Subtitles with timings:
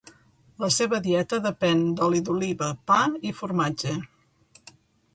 [0.63, 2.99] La seva dieta depèn d’oli d’oliva, pa
[3.33, 3.97] i formatge.